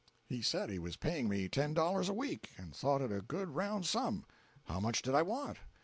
[0.25, 3.49] He said he was paying me ten dollars a week, and thought it a good
[3.49, 4.25] round sum.
[4.63, 5.59] How much did I want?